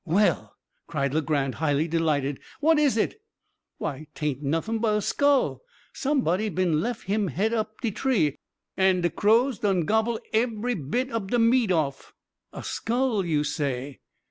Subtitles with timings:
[0.03, 0.57] "Well!"
[0.87, 3.21] cried Legrand, highly delighted, "what is it?"
[3.77, 5.61] "Why, 'taint noffin but a skull
[5.93, 8.35] somebody bin lef him head up de tree,
[8.75, 12.15] and de crows done gobble ebery bit ob de meat off."
[12.51, 13.99] "A skull, you say!